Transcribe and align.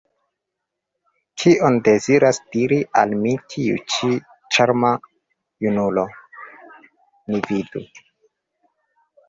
Kion 1.43 1.75
deziras 1.87 2.39
diri 2.55 2.79
al 3.03 3.13
mi 3.25 3.35
tiu 3.53 3.77
ĉi 3.93 4.11
ĉarma 4.57 4.93
junulo? 5.67 6.09
Ni 7.31 7.47
vidu! 7.53 7.89